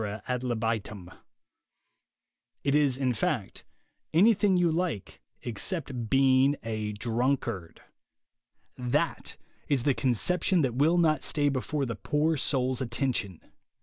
ad 0.27 0.41
libitum— 0.43 1.11
it 2.63 2.73
is, 2.73 2.97
in 2.97 3.13
fact, 3.13 3.63
anything 4.15 4.57
you 4.57 4.71
like 4.71 5.21
except 5.43 6.09
being 6.09 6.55
a 6.63 6.93
drunkard. 6.93 7.83
That 8.79 9.37
is 9.67 9.83
the 9.83 9.93
conception 9.93 10.61
that 10.61 10.73
will 10.73 10.97
not 10.97 11.23
stay 11.23 11.49
before 11.49 11.85
the 11.85 11.93
poor 11.95 12.35
soul's 12.35 12.81
attention. 12.81 13.41